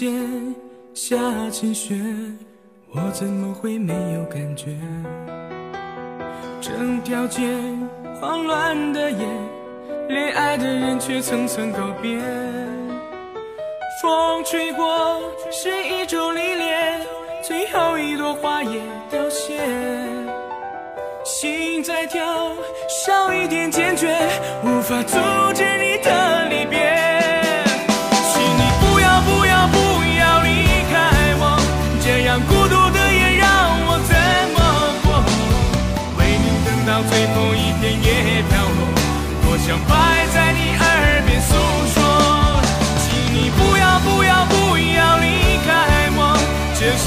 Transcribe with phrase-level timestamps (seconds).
[0.00, 0.54] 间
[0.94, 1.18] 下
[1.50, 1.94] 起雪，
[2.94, 4.74] 我怎么会没有感觉？
[6.58, 7.42] 整条街
[8.18, 9.28] 慌乱的夜。
[10.08, 12.18] 恋爱的人却层层告别，
[14.00, 16.98] 风吹过，是一种历练，
[17.42, 19.60] 最后一朵花也凋谢。
[21.26, 22.56] 心在跳，
[23.04, 24.16] 少一点坚决，
[24.64, 25.18] 无法阻
[25.54, 25.89] 止你
[37.08, 38.78] 最后一片叶飘落。
[39.42, 40.84] 多想摆在你耳
[41.26, 41.54] 边诉
[41.94, 41.98] 说，
[43.02, 45.68] 请你不要不要不要离开
[46.16, 46.38] 我，
[46.74, 47.04] 这是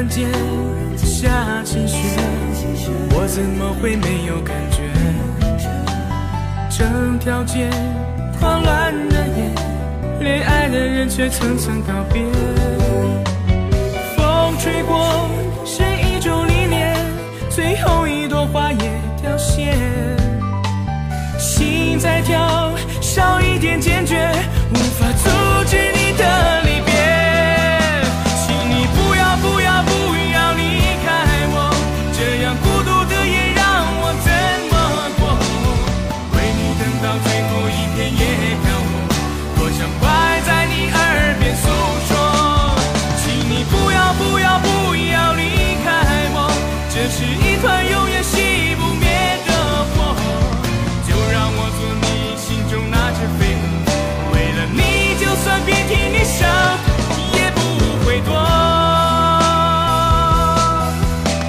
[0.00, 0.26] 看见
[0.96, 2.08] 下起雪，
[3.10, 4.80] 我怎么会没有感觉？
[6.70, 7.68] 整条街
[8.40, 9.52] 慌乱的夜，
[10.20, 12.22] 恋爱的人却层层告别。
[14.16, 15.28] 风吹过
[15.66, 16.96] 是一种历练，
[17.50, 18.90] 最后一朵花也
[19.22, 19.76] 凋谢。
[21.38, 22.72] 心在跳，
[23.02, 24.32] 少一点坚决，
[24.70, 25.28] 无法阻
[47.10, 49.08] 是一团永远熄不灭
[49.44, 49.50] 的
[49.90, 50.14] 火，
[51.06, 52.06] 就让我做你
[52.38, 53.62] 心中那只飞蛾，
[54.32, 54.80] 为了你
[55.18, 56.38] 就算遍体鳞伤
[57.34, 57.58] 也不
[58.06, 58.30] 会躲。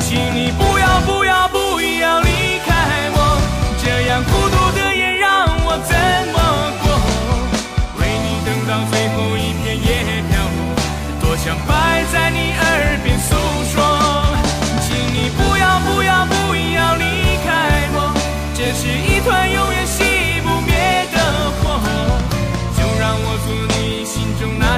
[0.00, 2.68] 请你不要不要不要离开
[3.14, 3.16] 我，
[3.82, 5.94] 这样孤独的夜让我怎
[6.34, 6.36] 么
[6.82, 6.84] 过？
[8.00, 9.86] 为你等到最后一片叶
[10.28, 10.60] 飘落，
[11.22, 11.70] 多想摆
[12.12, 12.64] 在你耳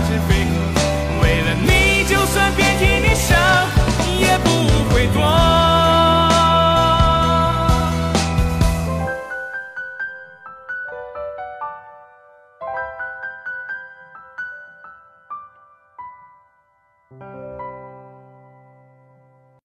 [0.08, 0.45] watching fake